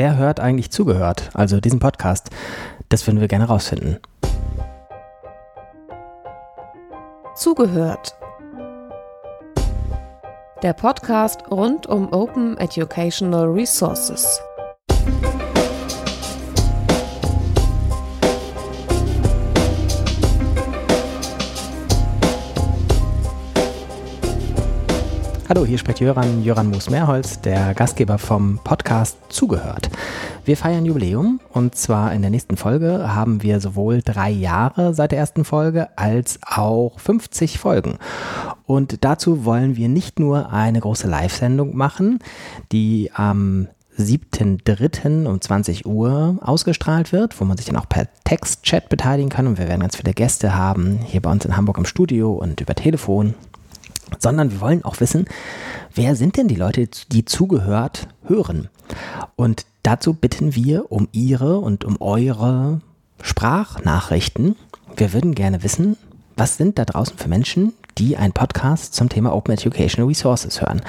wer 0.00 0.16
hört 0.16 0.40
eigentlich 0.40 0.70
zugehört? 0.70 1.28
Also 1.34 1.60
diesen 1.60 1.78
Podcast. 1.78 2.30
Das 2.88 3.06
würden 3.06 3.20
wir 3.20 3.28
gerne 3.28 3.44
rausfinden. 3.44 3.98
Zugehört. 7.34 8.16
Der 10.62 10.72
Podcast 10.72 11.42
rund 11.50 11.86
um 11.86 12.10
Open 12.14 12.56
Educational 12.56 13.44
Resources. 13.44 14.40
Hallo, 25.50 25.66
hier 25.66 25.78
spricht 25.78 25.98
Jöran, 25.98 26.44
Jöran 26.44 26.70
Moos-Mehrholz, 26.70 27.40
der 27.40 27.74
Gastgeber 27.74 28.18
vom 28.18 28.60
Podcast 28.62 29.18
Zugehört. 29.30 29.90
Wir 30.44 30.56
feiern 30.56 30.86
Jubiläum 30.86 31.40
und 31.52 31.74
zwar 31.74 32.12
in 32.12 32.22
der 32.22 32.30
nächsten 32.30 32.56
Folge 32.56 33.12
haben 33.16 33.42
wir 33.42 33.58
sowohl 33.58 34.00
drei 34.00 34.30
Jahre 34.30 34.94
seit 34.94 35.10
der 35.10 35.18
ersten 35.18 35.44
Folge 35.44 35.88
als 35.98 36.38
auch 36.46 37.00
50 37.00 37.58
Folgen. 37.58 37.98
Und 38.64 39.02
dazu 39.02 39.44
wollen 39.44 39.74
wir 39.74 39.88
nicht 39.88 40.20
nur 40.20 40.52
eine 40.52 40.78
große 40.78 41.08
Live-Sendung 41.08 41.76
machen, 41.76 42.20
die 42.70 43.10
am 43.12 43.66
7.3. 43.98 45.26
um 45.26 45.40
20 45.40 45.84
Uhr 45.84 46.38
ausgestrahlt 46.42 47.10
wird, 47.10 47.40
wo 47.40 47.44
man 47.44 47.56
sich 47.56 47.66
dann 47.66 47.76
auch 47.76 47.88
per 47.88 48.06
Textchat 48.22 48.88
beteiligen 48.88 49.30
kann 49.30 49.48
und 49.48 49.58
wir 49.58 49.66
werden 49.66 49.80
ganz 49.80 49.96
viele 49.96 50.14
Gäste 50.14 50.54
haben, 50.54 51.00
hier 51.04 51.20
bei 51.20 51.30
uns 51.32 51.44
in 51.44 51.56
Hamburg 51.56 51.76
im 51.76 51.86
Studio 51.86 52.34
und 52.34 52.60
über 52.60 52.76
Telefon 52.76 53.34
sondern 54.18 54.50
wir 54.50 54.60
wollen 54.60 54.84
auch 54.84 55.00
wissen, 55.00 55.26
wer 55.94 56.16
sind 56.16 56.36
denn 56.36 56.48
die 56.48 56.56
Leute, 56.56 56.88
die 57.10 57.24
zugehört 57.24 58.08
hören? 58.24 58.68
Und 59.36 59.66
dazu 59.82 60.14
bitten 60.14 60.54
wir 60.54 60.90
um 60.90 61.08
Ihre 61.12 61.58
und 61.58 61.84
um 61.84 62.00
eure 62.00 62.80
Sprachnachrichten. 63.22 64.56
Wir 64.96 65.12
würden 65.12 65.34
gerne 65.34 65.62
wissen, 65.62 65.96
was 66.36 66.56
sind 66.56 66.78
da 66.78 66.84
draußen 66.84 67.18
für 67.18 67.28
Menschen, 67.28 67.72
die 67.98 68.16
einen 68.16 68.32
Podcast 68.32 68.94
zum 68.94 69.08
Thema 69.08 69.34
Open 69.34 69.54
Educational 69.54 70.08
Resources 70.08 70.60
hören. 70.60 70.82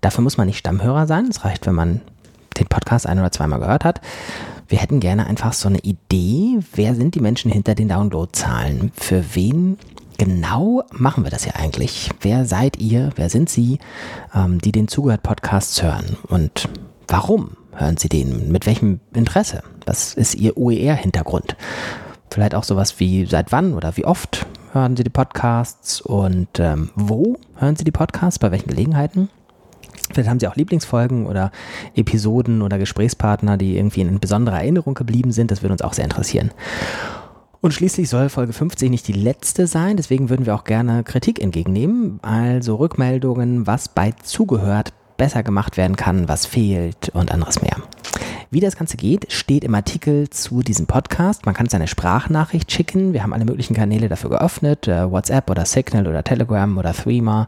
Dafür 0.00 0.22
muss 0.22 0.36
man 0.36 0.46
nicht 0.46 0.58
Stammhörer 0.58 1.06
sein. 1.06 1.26
Es 1.30 1.44
reicht, 1.44 1.66
wenn 1.66 1.74
man 1.74 2.00
den 2.58 2.66
Podcast 2.66 3.06
ein 3.06 3.18
oder 3.18 3.32
zweimal 3.32 3.60
gehört 3.60 3.84
hat. 3.84 4.00
Wir 4.68 4.78
hätten 4.78 5.00
gerne 5.00 5.26
einfach 5.26 5.52
so 5.52 5.68
eine 5.68 5.80
Idee, 5.80 6.58
wer 6.74 6.94
sind 6.94 7.14
die 7.14 7.20
Menschen 7.20 7.50
hinter 7.50 7.74
den 7.74 7.88
Downloadzahlen? 7.88 8.92
Für 8.94 9.22
wen 9.34 9.78
genau 10.24 10.84
machen 10.92 11.24
wir 11.24 11.32
das 11.32 11.44
ja 11.44 11.54
eigentlich? 11.56 12.10
Wer 12.20 12.44
seid 12.44 12.78
ihr? 12.78 13.10
Wer 13.16 13.28
sind 13.28 13.48
Sie, 13.48 13.80
ähm, 14.32 14.60
die 14.60 14.70
den 14.70 14.86
Zugehört-Podcasts 14.86 15.82
hören? 15.82 16.16
Und 16.28 16.68
warum 17.08 17.56
hören 17.72 17.96
Sie 17.96 18.08
den? 18.08 18.52
Mit 18.52 18.66
welchem 18.66 19.00
Interesse? 19.12 19.64
Was 19.84 20.14
ist 20.14 20.36
Ihr 20.36 20.56
OER-Hintergrund? 20.56 21.56
Vielleicht 22.30 22.54
auch 22.54 22.62
sowas 22.62 23.00
wie 23.00 23.26
seit 23.26 23.50
wann 23.50 23.74
oder 23.74 23.96
wie 23.96 24.04
oft 24.04 24.46
hören 24.72 24.96
Sie 24.96 25.02
die 25.02 25.10
Podcasts 25.10 26.00
und 26.00 26.60
ähm, 26.60 26.90
wo 26.94 27.36
hören 27.56 27.74
Sie 27.74 27.84
die 27.84 27.90
Podcasts? 27.90 28.38
Bei 28.38 28.52
welchen 28.52 28.68
Gelegenheiten? 28.68 29.28
Vielleicht 30.12 30.30
haben 30.30 30.38
Sie 30.38 30.46
auch 30.46 30.56
Lieblingsfolgen 30.56 31.26
oder 31.26 31.50
Episoden 31.96 32.62
oder 32.62 32.78
Gesprächspartner, 32.78 33.56
die 33.56 33.76
irgendwie 33.76 34.02
in 34.02 34.20
besonderer 34.20 34.60
Erinnerung 34.60 34.94
geblieben 34.94 35.32
sind. 35.32 35.50
Das 35.50 35.62
würde 35.62 35.72
uns 35.72 35.82
auch 35.82 35.94
sehr 35.94 36.04
interessieren. 36.04 36.52
Und 37.62 37.72
schließlich 37.72 38.08
soll 38.08 38.28
Folge 38.28 38.52
50 38.52 38.90
nicht 38.90 39.06
die 39.06 39.12
letzte 39.12 39.68
sein, 39.68 39.96
deswegen 39.96 40.28
würden 40.28 40.46
wir 40.46 40.56
auch 40.56 40.64
gerne 40.64 41.04
Kritik 41.04 41.40
entgegennehmen, 41.40 42.18
also 42.20 42.74
Rückmeldungen, 42.74 43.68
was 43.68 43.88
bei 43.88 44.12
zugehört 44.20 44.92
besser 45.16 45.44
gemacht 45.44 45.76
werden 45.76 45.94
kann, 45.94 46.28
was 46.28 46.44
fehlt 46.44 47.10
und 47.10 47.30
anderes 47.30 47.62
mehr. 47.62 47.76
Wie 48.50 48.58
das 48.58 48.74
Ganze 48.74 48.96
geht, 48.96 49.30
steht 49.32 49.62
im 49.62 49.76
Artikel 49.76 50.28
zu 50.28 50.62
diesem 50.62 50.88
Podcast. 50.88 51.46
Man 51.46 51.54
kann 51.54 51.68
seine 51.68 51.86
Sprachnachricht 51.86 52.72
schicken. 52.72 53.12
Wir 53.12 53.22
haben 53.22 53.32
alle 53.32 53.44
möglichen 53.44 53.74
Kanäle 53.74 54.08
dafür 54.08 54.30
geöffnet. 54.30 54.88
Äh, 54.88 55.08
WhatsApp 55.08 55.48
oder 55.48 55.64
Signal 55.64 56.08
oder 56.08 56.24
Telegram 56.24 56.76
oder 56.76 56.92
Threema 56.92 57.46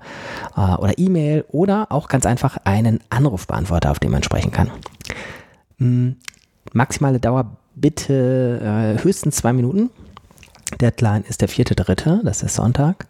äh, 0.57 0.77
oder 0.77 0.97
E-Mail 0.97 1.45
oder 1.49 1.91
auch 1.91 2.07
ganz 2.07 2.25
einfach 2.25 2.59
einen 2.63 3.01
Anrufbeantworter, 3.11 3.91
auf 3.91 3.99
den 3.99 4.13
man 4.13 4.23
sprechen 4.23 4.53
kann. 4.53 4.71
Hm, 5.79 6.17
maximale 6.73 7.19
Dauer 7.19 7.57
bitte 7.75 8.97
äh, 8.97 9.03
höchstens 9.03 9.35
zwei 9.35 9.53
Minuten. 9.53 9.91
Deadline 10.81 11.25
ist 11.29 11.41
der 11.41 11.49
vierte 11.49 11.75
Dritte, 11.75 12.21
das 12.25 12.43
ist 12.43 12.55
Sonntag. 12.55 13.07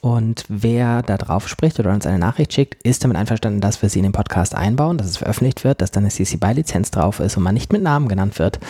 Und 0.00 0.44
wer 0.48 1.02
da 1.02 1.16
drauf 1.16 1.48
spricht 1.48 1.80
oder 1.80 1.92
uns 1.92 2.06
eine 2.06 2.18
Nachricht 2.18 2.52
schickt, 2.52 2.82
ist 2.82 3.02
damit 3.02 3.16
einverstanden, 3.16 3.60
dass 3.60 3.82
wir 3.82 3.88
sie 3.88 3.98
in 3.98 4.04
den 4.04 4.12
Podcast 4.12 4.54
einbauen, 4.54 4.98
dass 4.98 5.08
es 5.08 5.16
veröffentlicht 5.16 5.64
wird, 5.64 5.80
dass 5.80 5.90
dann 5.90 6.04
eine 6.04 6.12
CC 6.12 6.36
BY-Lizenz 6.36 6.90
drauf 6.90 7.20
ist 7.20 7.36
und 7.36 7.42
man 7.42 7.54
nicht 7.54 7.72
mit 7.72 7.82
Namen 7.82 8.08
genannt 8.08 8.38
wird. 8.38 8.60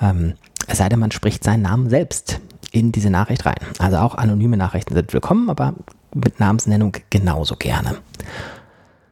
Ähm, 0.00 0.34
es 0.66 0.78
sei 0.78 0.88
denn, 0.88 0.98
man 0.98 1.12
spricht 1.12 1.44
seinen 1.44 1.62
Namen 1.62 1.88
selbst 1.88 2.40
in 2.72 2.92
diese 2.92 3.10
Nachricht 3.10 3.46
rein. 3.46 3.56
Also 3.78 3.98
auch 3.98 4.16
anonyme 4.16 4.56
Nachrichten 4.56 4.94
sind 4.94 5.12
willkommen, 5.12 5.48
aber 5.48 5.74
mit 6.14 6.40
Namensnennung 6.40 6.92
genauso 7.10 7.56
gerne. 7.56 7.96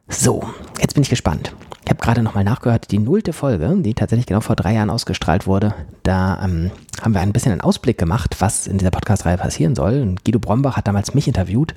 So, 0.08 0.44
jetzt 0.80 0.94
bin 0.94 1.02
ich 1.02 1.10
gespannt. 1.10 1.54
Ich 1.84 1.90
habe 1.90 2.02
gerade 2.02 2.22
nochmal 2.22 2.44
nachgehört, 2.44 2.90
die 2.90 2.98
nullte 2.98 3.32
Folge, 3.32 3.74
die 3.78 3.94
tatsächlich 3.94 4.26
genau 4.26 4.40
vor 4.40 4.56
drei 4.56 4.74
Jahren 4.74 4.90
ausgestrahlt 4.90 5.46
wurde, 5.46 5.74
da 6.02 6.42
ähm, 6.44 6.70
haben 7.02 7.14
wir 7.14 7.20
ein 7.20 7.32
bisschen 7.32 7.52
einen 7.52 7.60
Ausblick 7.60 7.98
gemacht, 7.98 8.36
was 8.38 8.66
in 8.66 8.78
dieser 8.78 8.90
Podcast-Reihe 8.90 9.38
passieren 9.38 9.74
soll. 9.74 10.02
Und 10.02 10.24
Guido 10.24 10.38
Brombach 10.38 10.76
hat 10.76 10.88
damals 10.88 11.14
mich 11.14 11.28
interviewt 11.28 11.74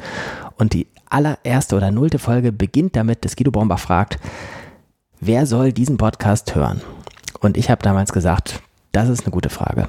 und 0.58 0.74
die 0.74 0.88
allererste 1.10 1.76
oder 1.76 1.92
nullte 1.92 2.20
Folge 2.20 2.52
beginnt 2.52 2.96
damit, 2.96 3.26
dass 3.26 3.36
Guido 3.36 3.52
Brombach 3.52 3.80
fragt, 3.80 4.20
wer 5.20 5.46
soll 5.46 5.72
diesen 5.72 5.98
Podcast 5.98 6.56
hören? 6.56 6.82
Und 7.40 7.58
ich 7.58 7.70
habe 7.70 7.84
damals 7.84 8.12
gesagt, 8.12 8.62
das 8.92 9.10
ist 9.10 9.24
eine 9.24 9.32
gute 9.32 9.50
Frage. 9.50 9.88